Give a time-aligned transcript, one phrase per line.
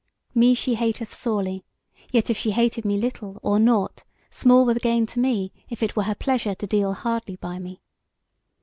[0.33, 1.63] Me she hateth sorely;
[2.11, 5.83] yet if she hated me little or nought, small were the gain to me if
[5.83, 7.79] it were her pleasure to deal hardly by me.